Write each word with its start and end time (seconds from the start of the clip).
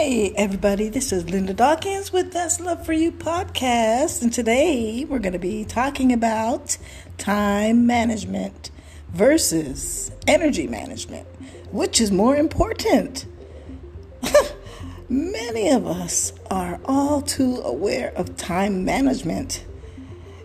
Hey, 0.00 0.32
everybody, 0.36 0.88
this 0.88 1.12
is 1.12 1.28
Linda 1.28 1.52
Dawkins 1.52 2.12
with 2.12 2.32
That's 2.32 2.60
Love 2.60 2.86
for 2.86 2.92
You 2.92 3.10
podcast. 3.10 4.22
And 4.22 4.32
today 4.32 5.04
we're 5.04 5.18
going 5.18 5.32
to 5.32 5.40
be 5.40 5.64
talking 5.64 6.12
about 6.12 6.78
time 7.18 7.84
management 7.84 8.70
versus 9.08 10.12
energy 10.28 10.68
management. 10.68 11.26
Which 11.72 12.00
is 12.00 12.12
more 12.12 12.36
important? 12.36 13.26
Many 15.08 15.68
of 15.68 15.84
us 15.84 16.32
are 16.48 16.78
all 16.84 17.20
too 17.20 17.56
aware 17.56 18.12
of 18.14 18.36
time 18.36 18.84
management. 18.84 19.64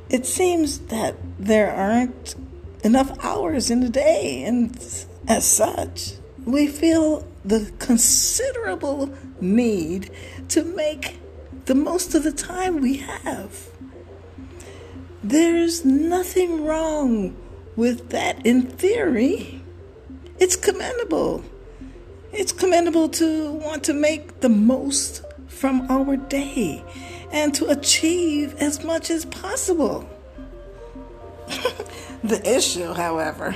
It 0.09 0.25
seems 0.25 0.79
that 0.87 1.15
there 1.37 1.71
aren't 1.71 2.33
enough 2.83 3.23
hours 3.23 3.69
in 3.69 3.81
the 3.81 3.89
day, 3.89 4.45
and 4.45 4.75
as 5.27 5.45
such, 5.45 6.13
we 6.43 6.65
feel 6.65 7.23
the 7.45 7.71
considerable 7.79 9.13
need 9.41 10.09
to 10.49 10.63
make 10.63 11.19
the 11.65 11.75
most 11.75 12.15
of 12.15 12.23
the 12.23 12.31
time 12.31 12.81
we 12.81 12.97
have. 12.97 13.67
There's 15.23 15.85
nothing 15.85 16.65
wrong 16.65 17.35
with 17.75 18.09
that 18.09 18.45
in 18.45 18.63
theory. 18.63 19.61
It's 20.39 20.55
commendable. 20.55 21.43
It's 22.31 22.51
commendable 22.51 23.09
to 23.09 23.53
want 23.53 23.83
to 23.85 23.93
make 23.93 24.41
the 24.41 24.49
most 24.49 25.23
from 25.47 25.89
our 25.89 26.17
day 26.17 26.83
and 27.31 27.53
to 27.55 27.69
achieve 27.69 28.55
as 28.55 28.83
much 28.83 29.09
as 29.09 29.25
possible. 29.25 30.09
the 32.23 32.41
issue, 32.45 32.93
however, 32.93 33.55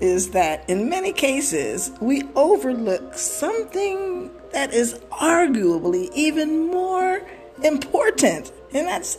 is 0.00 0.30
that 0.30 0.68
in 0.68 0.88
many 0.88 1.12
cases 1.12 1.92
we 2.00 2.22
overlook 2.34 3.14
something 3.14 4.30
that 4.52 4.72
is 4.72 4.94
arguably 5.10 6.10
even 6.14 6.66
more 6.66 7.22
important, 7.62 8.52
and 8.72 8.88
that's 8.88 9.18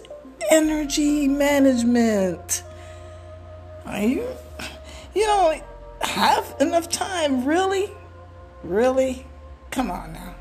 energy 0.49 1.27
management. 1.27 2.63
Are 3.85 4.01
you, 4.01 4.27
you 5.15 5.25
don't 5.25 5.63
have 6.01 6.55
enough 6.59 6.89
time, 6.89 7.45
really? 7.45 7.91
Really? 8.63 9.25
Come 9.69 9.89
on 9.91 10.13
now. 10.13 10.35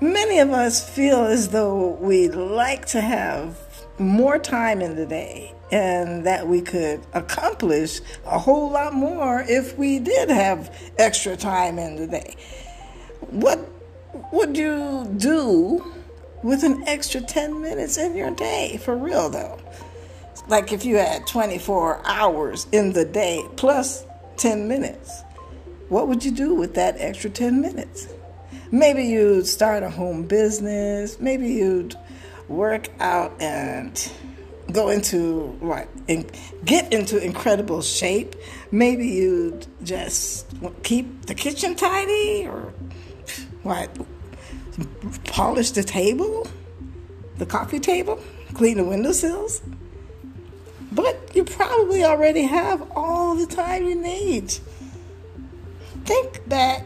Many 0.00 0.38
of 0.38 0.50
us 0.50 0.88
feel 0.88 1.24
as 1.24 1.50
though 1.50 1.90
we'd 2.00 2.34
like 2.34 2.86
to 2.86 3.00
have 3.00 3.56
more 4.00 4.38
time 4.38 4.80
in 4.80 4.96
the 4.96 5.06
day 5.06 5.54
and 5.70 6.26
that 6.26 6.48
we 6.48 6.60
could 6.60 7.04
accomplish 7.12 8.00
a 8.24 8.38
whole 8.38 8.70
lot 8.70 8.92
more 8.92 9.44
if 9.46 9.76
we 9.78 9.98
did 9.98 10.28
have 10.30 10.74
extra 10.98 11.36
time 11.36 11.78
in 11.78 11.96
the 11.96 12.06
day. 12.06 12.34
What 13.20 13.60
would 14.32 14.56
you 14.56 15.08
do 15.16 15.84
with 16.42 16.64
an 16.64 16.82
extra 16.88 17.20
10 17.20 17.60
minutes 17.60 17.98
in 17.98 18.16
your 18.16 18.30
day? 18.30 18.80
For 18.82 18.96
real, 18.96 19.28
though. 19.28 19.60
Like 20.48 20.72
if 20.72 20.84
you 20.84 20.96
had 20.96 21.26
24 21.26 22.00
hours 22.04 22.66
in 22.72 22.92
the 22.92 23.04
day 23.04 23.44
plus 23.56 24.04
10 24.38 24.66
minutes, 24.66 25.22
what 25.88 26.08
would 26.08 26.24
you 26.24 26.32
do 26.32 26.54
with 26.54 26.74
that 26.74 26.96
extra 26.98 27.30
10 27.30 27.60
minutes? 27.60 28.08
Maybe 28.72 29.04
you'd 29.04 29.46
start 29.46 29.82
a 29.82 29.90
home 29.90 30.24
business, 30.24 31.20
maybe 31.20 31.48
you'd 31.48 31.96
work 32.50 32.88
out 33.00 33.32
and 33.40 34.12
go 34.72 34.88
into 34.88 35.56
what 35.60 35.88
and 36.08 36.30
get 36.64 36.92
into 36.92 37.18
incredible 37.18 37.82
shape 37.82 38.36
maybe 38.70 39.06
you'd 39.06 39.66
just 39.82 40.46
keep 40.82 41.26
the 41.26 41.34
kitchen 41.34 41.74
tidy 41.74 42.46
or 42.46 42.72
what 43.62 43.90
polish 45.24 45.70
the 45.72 45.82
table 45.82 46.46
the 47.38 47.46
coffee 47.46 47.80
table 47.80 48.20
clean 48.54 48.76
the 48.76 48.84
windowsills? 48.84 49.62
But 50.92 51.30
you 51.34 51.44
probably 51.44 52.04
already 52.04 52.42
have 52.42 52.86
all 52.94 53.34
the 53.34 53.46
time 53.46 53.86
you 53.86 53.94
need. 53.94 54.50
Think 56.04 56.48
back 56.48 56.84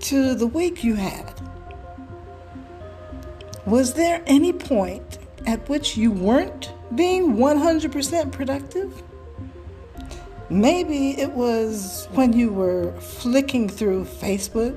to 0.00 0.34
the 0.34 0.46
week 0.46 0.84
you 0.84 0.94
had 0.94 1.39
was 3.66 3.94
there 3.94 4.22
any 4.26 4.52
point 4.52 5.18
at 5.46 5.68
which 5.68 5.96
you 5.96 6.10
weren't 6.10 6.72
being 6.94 7.36
100% 7.36 8.32
productive? 8.32 9.02
Maybe 10.48 11.10
it 11.10 11.30
was 11.30 12.08
when 12.12 12.32
you 12.32 12.52
were 12.52 12.92
flicking 13.00 13.68
through 13.68 14.04
Facebook. 14.04 14.76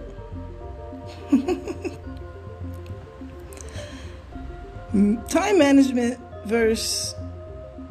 Time 5.30 5.58
management 5.58 6.20
versus 6.46 7.16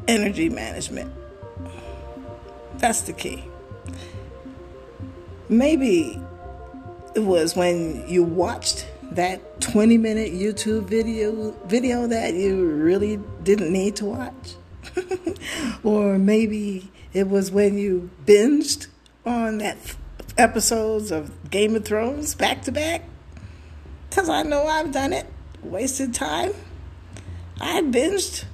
energy 0.07 0.47
management. 0.47 1.13
That's 2.77 3.01
the 3.01 3.13
key. 3.13 3.43
Maybe 5.49 6.21
it 7.15 7.23
was 7.23 7.55
when 7.55 8.07
you 8.07 8.23
watched 8.23 8.87
that 9.15 9.61
20 9.61 9.97
minute 9.97 10.33
YouTube 10.33 10.83
video 10.85 11.51
video 11.65 12.07
that 12.07 12.33
you 12.33 12.65
really 12.65 13.17
didn't 13.43 13.71
need 13.71 13.95
to 13.97 14.05
watch. 14.05 14.55
or 15.83 16.17
maybe 16.17 16.91
it 17.13 17.29
was 17.29 17.51
when 17.51 17.77
you 17.77 18.09
binged 18.25 18.87
on 19.25 19.59
that 19.59 19.77
episodes 20.37 21.11
of 21.11 21.49
Game 21.49 21.75
of 21.75 21.85
Thrones 21.85 22.35
back 22.35 22.63
to 22.63 22.71
back. 22.71 23.03
Cuz 24.11 24.29
I 24.29 24.43
know 24.43 24.65
I've 24.65 24.91
done 24.91 25.13
it. 25.13 25.27
Wasted 25.63 26.13
time. 26.13 26.53
I 27.61 27.81
binged 27.81 28.45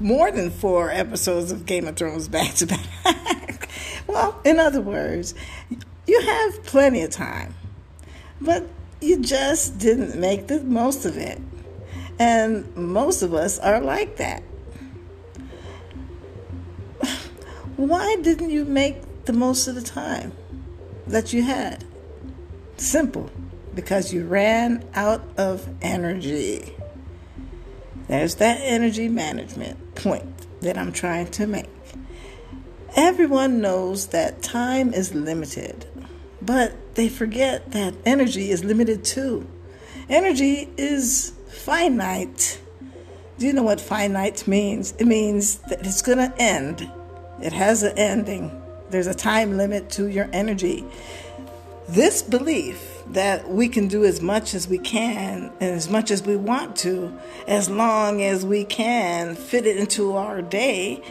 more 0.00 0.30
than 0.30 0.50
4 0.50 0.90
episodes 0.90 1.50
of 1.50 1.66
Game 1.66 1.86
of 1.86 1.96
Thrones 1.96 2.28
back 2.36 2.54
to 2.54 2.66
back. 2.66 3.68
well, 4.06 4.40
in 4.44 4.58
other 4.58 4.80
words, 4.80 5.34
you 6.06 6.20
have 6.20 6.64
plenty 6.64 7.02
of 7.02 7.10
time. 7.10 7.54
But 8.40 8.66
you 9.00 9.20
just 9.20 9.78
didn't 9.78 10.18
make 10.18 10.46
the 10.46 10.62
most 10.62 11.04
of 11.04 11.16
it. 11.16 11.40
And 12.18 12.74
most 12.76 13.22
of 13.22 13.34
us 13.34 13.58
are 13.58 13.80
like 13.80 14.16
that. 14.16 14.42
Why 17.76 18.16
didn't 18.22 18.50
you 18.50 18.64
make 18.64 19.24
the 19.26 19.34
most 19.34 19.68
of 19.68 19.74
the 19.74 19.82
time 19.82 20.32
that 21.06 21.32
you 21.32 21.42
had? 21.42 21.84
Simple. 22.78 23.30
Because 23.74 24.14
you 24.14 24.24
ran 24.26 24.82
out 24.94 25.22
of 25.36 25.68
energy. 25.82 26.72
There's 28.08 28.36
that 28.36 28.60
energy 28.62 29.08
management 29.08 29.94
point 29.94 30.60
that 30.62 30.78
I'm 30.78 30.92
trying 30.92 31.30
to 31.32 31.46
make. 31.46 31.68
Everyone 32.96 33.60
knows 33.60 34.06
that 34.08 34.42
time 34.42 34.94
is 34.94 35.14
limited. 35.14 35.86
But 36.46 36.94
they 36.94 37.08
forget 37.08 37.72
that 37.72 37.94
energy 38.06 38.50
is 38.50 38.62
limited 38.62 39.04
too. 39.04 39.48
Energy 40.08 40.68
is 40.76 41.32
finite. 41.48 42.60
Do 43.38 43.46
you 43.46 43.52
know 43.52 43.64
what 43.64 43.80
finite 43.80 44.46
means? 44.46 44.94
It 44.98 45.06
means 45.06 45.58
that 45.68 45.84
it's 45.84 46.02
going 46.02 46.18
to 46.18 46.32
end. 46.40 46.88
It 47.42 47.52
has 47.52 47.82
an 47.82 47.98
ending. 47.98 48.62
There's 48.90 49.08
a 49.08 49.14
time 49.14 49.56
limit 49.56 49.90
to 49.90 50.06
your 50.06 50.28
energy. 50.32 50.84
This 51.88 52.22
belief 52.22 53.02
that 53.08 53.48
we 53.50 53.68
can 53.68 53.88
do 53.88 54.04
as 54.04 54.20
much 54.20 54.54
as 54.54 54.68
we 54.68 54.78
can 54.78 55.52
and 55.60 55.74
as 55.74 55.90
much 55.90 56.10
as 56.10 56.22
we 56.22 56.36
want 56.36 56.76
to, 56.76 57.16
as 57.46 57.68
long 57.68 58.22
as 58.22 58.46
we 58.46 58.64
can 58.64 59.34
fit 59.34 59.66
it 59.66 59.76
into 59.76 60.14
our 60.16 60.42
day, 60.42 61.02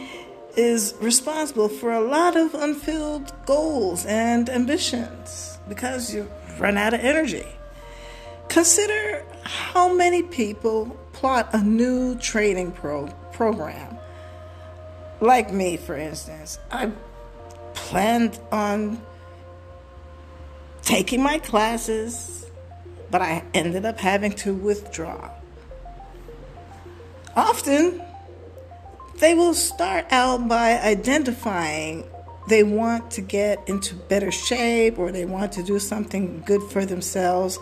is 0.56 0.94
responsible 1.00 1.68
for 1.68 1.92
a 1.92 2.00
lot 2.00 2.36
of 2.36 2.54
unfilled 2.54 3.32
goals 3.44 4.06
and 4.06 4.48
ambitions 4.48 5.58
because 5.68 6.14
you 6.14 6.30
run 6.58 6.76
out 6.78 6.94
of 6.94 7.00
energy. 7.00 7.46
Consider 8.48 9.24
how 9.42 9.92
many 9.92 10.22
people 10.22 10.96
plot 11.12 11.50
a 11.52 11.62
new 11.62 12.16
training 12.16 12.72
pro- 12.72 13.08
program. 13.32 13.98
Like 15.20 15.52
me, 15.52 15.76
for 15.76 15.96
instance, 15.96 16.58
I 16.70 16.90
planned 17.74 18.38
on 18.52 19.00
taking 20.82 21.22
my 21.22 21.38
classes, 21.38 22.46
but 23.10 23.20
I 23.22 23.44
ended 23.54 23.84
up 23.84 23.98
having 23.98 24.32
to 24.32 24.54
withdraw. 24.54 25.30
Often, 27.34 28.02
they 29.20 29.34
will 29.34 29.54
start 29.54 30.06
out 30.10 30.48
by 30.48 30.78
identifying 30.78 32.04
they 32.48 32.62
want 32.62 33.10
to 33.12 33.20
get 33.20 33.68
into 33.68 33.94
better 33.94 34.30
shape 34.30 34.98
or 34.98 35.10
they 35.10 35.24
want 35.24 35.52
to 35.52 35.62
do 35.62 35.78
something 35.78 36.42
good 36.46 36.62
for 36.70 36.84
themselves. 36.84 37.58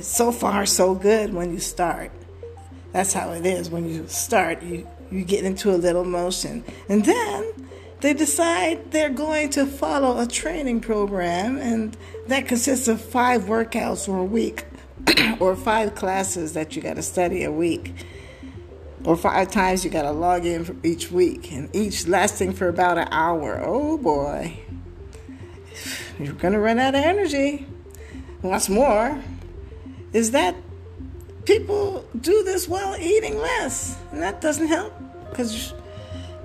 so 0.00 0.32
far, 0.32 0.64
so 0.64 0.94
good 0.94 1.34
when 1.34 1.52
you 1.52 1.58
start. 1.58 2.10
That's 2.92 3.12
how 3.12 3.32
it 3.32 3.44
is 3.44 3.68
when 3.68 3.88
you 3.88 4.06
start. 4.08 4.62
You, 4.62 4.88
you 5.10 5.24
get 5.24 5.44
into 5.44 5.70
a 5.70 5.76
little 5.76 6.04
motion. 6.04 6.64
And 6.88 7.04
then 7.04 7.68
they 8.00 8.14
decide 8.14 8.90
they're 8.90 9.10
going 9.10 9.50
to 9.50 9.66
follow 9.66 10.18
a 10.18 10.26
training 10.26 10.80
program, 10.80 11.58
and 11.58 11.96
that 12.26 12.48
consists 12.48 12.88
of 12.88 13.00
five 13.00 13.42
workouts 13.42 14.08
or 14.08 14.18
a 14.18 14.24
week 14.24 14.64
or 15.40 15.54
five 15.54 15.94
classes 15.94 16.54
that 16.54 16.74
you 16.74 16.82
got 16.82 16.96
to 16.96 17.02
study 17.02 17.44
a 17.44 17.52
week, 17.52 17.92
or 19.04 19.16
five 19.16 19.50
times 19.50 19.84
you 19.84 19.90
got 19.90 20.02
to 20.02 20.12
log 20.12 20.46
in 20.46 20.64
for 20.64 20.76
each 20.82 21.10
week, 21.10 21.52
and 21.52 21.74
each 21.74 22.06
lasting 22.06 22.52
for 22.52 22.68
about 22.68 22.98
an 22.98 23.08
hour. 23.10 23.60
Oh 23.64 23.98
boy, 23.98 24.56
you're 26.18 26.34
going 26.34 26.54
to 26.54 26.60
run 26.60 26.78
out 26.78 26.94
of 26.94 27.02
energy. 27.02 27.66
What's 28.40 28.68
more 28.68 29.22
is 30.12 30.32
that 30.32 30.54
people 31.44 32.04
do 32.20 32.42
this 32.44 32.68
while 32.68 32.96
eating 32.96 33.38
less, 33.38 33.98
and 34.12 34.22
that 34.22 34.40
doesn't 34.40 34.68
help 34.68 34.92
because 35.30 35.72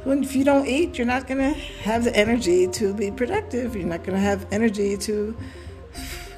if 0.05 0.35
you 0.35 0.43
don't 0.43 0.65
eat, 0.67 0.97
you're 0.97 1.07
not 1.07 1.27
going 1.27 1.39
to 1.39 1.59
have 1.81 2.05
the 2.05 2.15
energy 2.15 2.67
to 2.67 2.93
be 2.93 3.11
productive. 3.11 3.75
You're 3.75 3.87
not 3.87 4.03
going 4.03 4.15
to 4.15 4.21
have 4.21 4.47
energy 4.51 4.95
to 4.97 5.35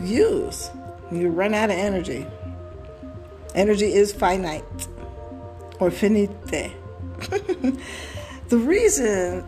use. 0.02 0.72
You 1.12 1.30
run 1.30 1.54
out 1.54 1.70
of 1.70 1.78
energy. 1.78 2.26
Energy 3.56 3.94
is 3.94 4.12
finite 4.12 4.64
or 5.80 5.92
finite. 5.92 6.30
the 8.50 8.58
reason 8.58 9.46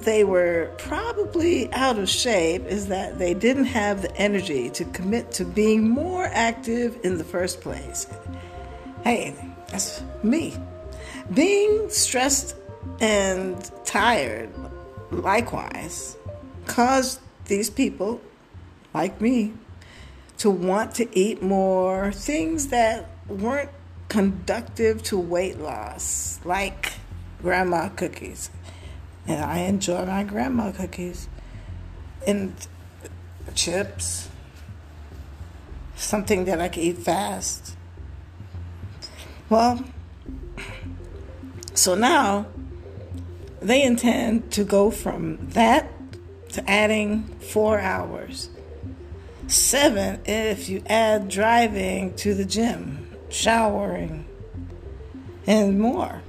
they 0.00 0.24
were 0.24 0.70
probably 0.78 1.72
out 1.72 1.98
of 1.98 2.08
shape 2.08 2.64
is 2.66 2.88
that 2.88 3.18
they 3.18 3.34
didn't 3.34 3.66
have 3.66 4.02
the 4.02 4.16
energy 4.16 4.68
to 4.70 4.84
commit 4.86 5.30
to 5.32 5.44
being 5.44 5.88
more 5.88 6.24
active 6.24 6.98
in 7.04 7.18
the 7.18 7.24
first 7.24 7.60
place. 7.60 8.06
Hey, 9.04 9.34
that's 9.68 10.02
me. 10.22 10.56
Being 11.32 11.88
stressed 11.88 12.56
and 13.00 13.70
tired, 13.84 14.50
likewise, 15.10 16.16
caused 16.66 17.20
these 17.46 17.70
people, 17.70 18.20
like 18.94 19.20
me, 19.20 19.54
to 20.38 20.50
want 20.50 20.94
to 20.96 21.18
eat 21.18 21.42
more 21.42 22.12
things 22.12 22.68
that 22.68 23.08
weren't 23.28 23.70
conductive 24.12 25.02
to 25.02 25.18
weight 25.18 25.58
loss, 25.58 26.38
like 26.44 26.92
grandma 27.40 27.88
cookies 27.88 28.50
and 29.26 29.44
I 29.44 29.60
enjoy 29.60 30.04
my 30.04 30.24
grandma 30.24 30.72
cookies 30.72 31.28
and 32.26 32.54
chips, 33.54 34.28
something 35.96 36.44
that 36.46 36.60
I 36.60 36.68
can 36.68 36.82
eat 36.82 36.98
fast. 36.98 37.76
Well, 39.48 39.84
so 41.74 41.94
now 41.94 42.46
they 43.60 43.82
intend 43.82 44.50
to 44.52 44.64
go 44.64 44.90
from 44.90 45.48
that 45.50 45.90
to 46.50 46.70
adding 46.70 47.24
four 47.38 47.78
hours. 47.78 48.50
Seven 49.46 50.20
if 50.24 50.68
you 50.68 50.82
add 50.86 51.28
driving 51.28 52.14
to 52.16 52.34
the 52.34 52.44
gym, 52.44 53.01
showering, 53.32 54.26
and 55.46 55.80
more. 55.80 56.22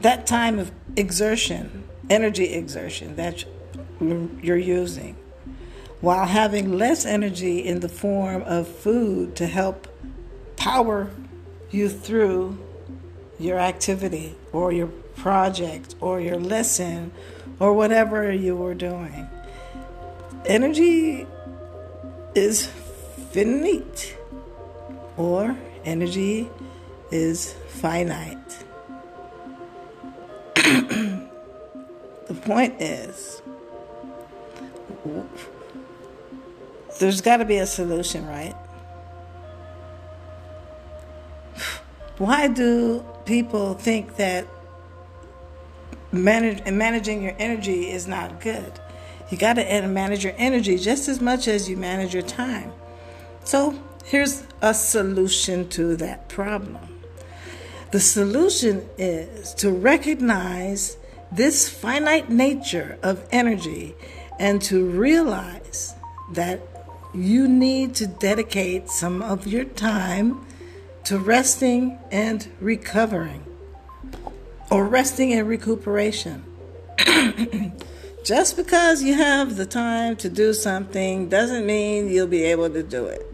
That 0.00 0.26
time 0.26 0.58
of 0.58 0.70
exertion, 0.96 1.84
energy 2.10 2.52
exertion 2.52 3.16
that 3.16 3.44
you're 4.00 4.56
using, 4.56 5.16
while 6.00 6.26
having 6.26 6.76
less 6.76 7.06
energy 7.06 7.60
in 7.60 7.80
the 7.80 7.88
form 7.88 8.42
of 8.42 8.68
food 8.68 9.34
to 9.36 9.46
help 9.46 9.88
power 10.56 11.10
you 11.70 11.88
through 11.88 12.58
your 13.38 13.58
activity 13.58 14.34
or 14.52 14.72
your 14.72 14.88
project 15.16 15.94
or 16.00 16.20
your 16.20 16.38
lesson 16.38 17.10
or 17.58 17.72
whatever 17.72 18.30
you 18.30 18.54
were 18.54 18.74
doing. 18.74 19.28
Energy 20.46 21.26
is 22.34 22.66
finite 23.32 24.16
or 25.16 25.56
energy 25.84 26.48
is 27.10 27.54
finite. 27.68 28.64
the 30.54 31.28
point 32.42 32.80
is, 32.80 33.42
there's 36.98 37.20
got 37.20 37.38
to 37.38 37.44
be 37.44 37.58
a 37.58 37.66
solution, 37.66 38.26
right? 38.26 38.54
Why 42.18 42.46
do 42.46 43.04
people 43.24 43.74
think 43.74 44.16
that 44.16 44.46
manage, 46.12 46.64
managing 46.70 47.22
your 47.22 47.34
energy 47.38 47.90
is 47.90 48.06
not 48.06 48.40
good? 48.40 48.80
You 49.30 49.38
got 49.38 49.54
to 49.54 49.88
manage 49.88 50.22
your 50.22 50.34
energy 50.36 50.78
just 50.78 51.08
as 51.08 51.20
much 51.20 51.48
as 51.48 51.68
you 51.68 51.76
manage 51.76 52.14
your 52.14 52.22
time. 52.22 52.72
So, 53.42 53.76
here's 54.04 54.44
a 54.62 54.74
solution 54.74 55.68
to 55.70 55.96
that 55.96 56.28
problem. 56.28 57.00
The 57.90 58.00
solution 58.00 58.88
is 58.98 59.54
to 59.54 59.70
recognize 59.70 60.96
this 61.30 61.68
finite 61.68 62.30
nature 62.30 62.98
of 63.02 63.26
energy 63.30 63.94
and 64.38 64.60
to 64.62 64.84
realize 64.84 65.94
that 66.32 66.60
you 67.14 67.46
need 67.46 67.94
to 67.96 68.06
dedicate 68.06 68.88
some 68.88 69.22
of 69.22 69.46
your 69.46 69.64
time 69.64 70.44
to 71.04 71.18
resting 71.18 71.98
and 72.10 72.48
recovering 72.60 73.44
or 74.70 74.86
resting 74.86 75.32
and 75.32 75.48
recuperation. 75.48 76.44
Just 78.24 78.56
because 78.56 79.02
you 79.02 79.14
have 79.14 79.56
the 79.56 79.66
time 79.66 80.16
to 80.16 80.28
do 80.28 80.54
something 80.54 81.28
doesn't 81.28 81.66
mean 81.66 82.08
you'll 82.08 82.26
be 82.26 82.44
able 82.44 82.70
to 82.70 82.82
do 82.82 83.06
it. 83.06 83.33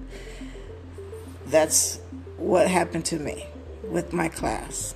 That's 1.50 2.00
what 2.37 2.69
happened 2.69 3.05
to 3.06 3.19
me 3.19 3.47
with 3.82 4.12
my 4.12 4.29
class. 4.29 4.94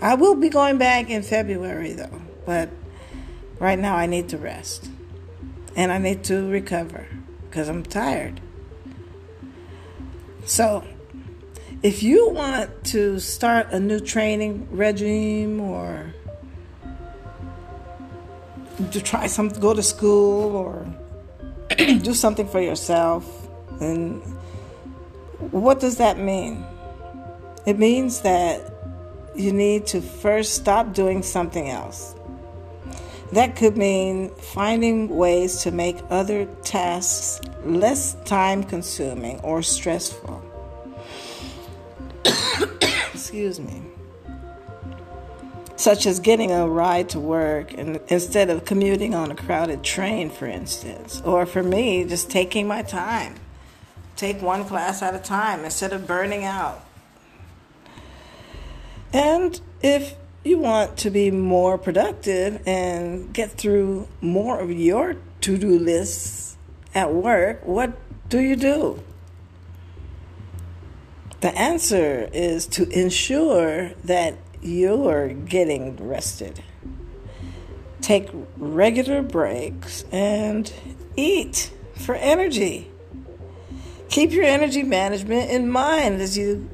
I 0.00 0.14
will 0.14 0.36
be 0.36 0.48
going 0.48 0.78
back 0.78 1.10
in 1.10 1.22
February 1.22 1.92
though, 1.92 2.22
but 2.44 2.70
right 3.58 3.78
now 3.78 3.96
I 3.96 4.06
need 4.06 4.28
to 4.28 4.38
rest 4.38 4.88
and 5.74 5.90
I 5.90 5.98
need 5.98 6.22
to 6.24 6.48
recover 6.48 7.08
because 7.48 7.68
I'm 7.68 7.82
tired. 7.82 8.40
So, 10.44 10.84
if 11.82 12.02
you 12.02 12.30
want 12.30 12.84
to 12.84 13.18
start 13.18 13.72
a 13.72 13.80
new 13.80 13.98
training 13.98 14.68
regime 14.70 15.60
or 15.60 16.14
to 18.92 19.02
try 19.02 19.26
something, 19.26 19.60
go 19.60 19.74
to 19.74 19.82
school 19.82 20.54
or 20.54 20.86
do 21.76 22.14
something 22.14 22.46
for 22.46 22.60
yourself, 22.60 23.48
and 23.80 24.22
what 25.38 25.80
does 25.80 25.98
that 25.98 26.18
mean? 26.18 26.64
It 27.66 27.78
means 27.78 28.20
that 28.22 28.72
you 29.34 29.52
need 29.52 29.86
to 29.88 30.00
first 30.00 30.54
stop 30.54 30.94
doing 30.94 31.22
something 31.22 31.68
else. 31.68 32.14
That 33.32 33.56
could 33.56 33.76
mean 33.76 34.30
finding 34.36 35.08
ways 35.08 35.62
to 35.62 35.72
make 35.72 35.98
other 36.10 36.46
tasks 36.62 37.40
less 37.64 38.14
time 38.24 38.62
consuming 38.62 39.40
or 39.40 39.62
stressful. 39.62 40.42
Excuse 43.12 43.58
me. 43.58 43.82
Such 45.74 46.06
as 46.06 46.20
getting 46.20 46.52
a 46.52 46.68
ride 46.68 47.10
to 47.10 47.20
work 47.20 47.74
and 47.74 48.00
instead 48.08 48.48
of 48.48 48.64
commuting 48.64 49.14
on 49.14 49.30
a 49.30 49.34
crowded 49.34 49.82
train, 49.82 50.30
for 50.30 50.46
instance. 50.46 51.20
Or 51.24 51.44
for 51.44 51.62
me, 51.62 52.04
just 52.04 52.30
taking 52.30 52.66
my 52.66 52.82
time. 52.82 53.34
Take 54.16 54.40
one 54.40 54.64
class 54.64 55.02
at 55.02 55.14
a 55.14 55.18
time 55.18 55.64
instead 55.64 55.92
of 55.92 56.06
burning 56.06 56.44
out. 56.44 56.82
And 59.12 59.60
if 59.82 60.14
you 60.42 60.58
want 60.58 60.96
to 60.98 61.10
be 61.10 61.30
more 61.30 61.76
productive 61.76 62.62
and 62.66 63.32
get 63.32 63.52
through 63.52 64.08
more 64.20 64.58
of 64.58 64.70
your 64.70 65.16
to 65.42 65.58
do 65.58 65.78
lists 65.78 66.56
at 66.94 67.12
work, 67.12 67.64
what 67.66 67.92
do 68.28 68.40
you 68.40 68.56
do? 68.56 69.02
The 71.40 71.56
answer 71.56 72.28
is 72.32 72.66
to 72.68 72.88
ensure 72.88 73.90
that 74.04 74.38
you're 74.62 75.28
getting 75.28 75.96
rested. 75.96 76.62
Take 78.00 78.28
regular 78.56 79.22
breaks 79.22 80.04
and 80.10 80.72
eat 81.16 81.70
for 81.94 82.14
energy. 82.14 82.90
Keep 84.08 84.32
your 84.32 84.44
energy 84.44 84.82
management 84.82 85.50
in 85.50 85.68
mind 85.68 86.20
as 86.20 86.38
you 86.38 86.68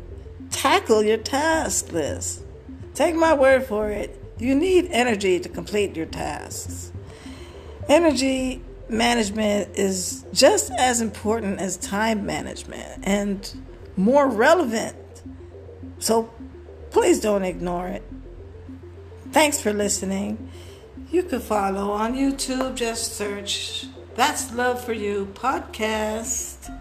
tackle 0.51 1.03
your 1.03 1.17
task 1.17 1.93
list. 1.93 2.43
Take 2.95 3.15
my 3.15 3.35
word 3.35 3.65
for 3.65 3.91
it, 3.91 4.19
you 4.39 4.55
need 4.55 4.89
energy 4.91 5.41
to 5.41 5.49
complete 5.49 5.97
your 5.97 6.07
tasks. 6.07 6.93
Energy 7.89 8.63
management 8.89 9.77
is 9.77 10.25
just 10.33 10.71
as 10.73 11.01
important 11.01 11.61
as 11.61 11.77
time 11.79 12.27
management 12.27 13.03
and 13.05 13.55
more 13.97 14.29
relevant. 14.29 14.97
So 15.99 16.31
please 16.91 17.21
don't 17.21 17.45
ignore 17.45 17.89
it. 17.89 18.03
Thanks 19.31 19.61
for 19.61 19.73
listening. 19.73 20.51
You 21.11 21.23
can 21.23 21.41
follow 21.41 21.91
on 21.91 22.15
YouTube, 22.15 22.75
just 22.75 23.15
search 23.15 23.87
That's 24.15 24.53
Love 24.53 24.85
for 24.85 24.93
You 24.93 25.33
podcast. 25.35 26.72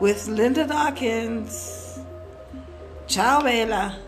With 0.00 0.28
Linda 0.28 0.66
Dawkins. 0.66 1.98
Ciao, 3.06 3.40
Bella. 3.42 3.98